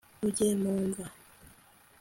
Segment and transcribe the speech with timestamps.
[0.27, 1.05] ujye mu mva